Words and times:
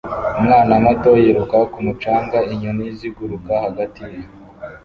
Umwana 0.39 0.73
muto 0.83 1.09
yiruka 1.23 1.57
ku 1.71 1.79
mucanga 1.85 2.37
inyoni 2.53 2.85
ziguruka 2.97 3.51
hagati 3.65 4.01
ye 4.11 4.19